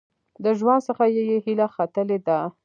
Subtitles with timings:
[0.43, 2.39] د ژوند څخه یې هیله ختلې ده.